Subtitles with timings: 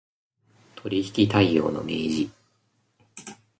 [0.77, 2.31] 取引態様の明示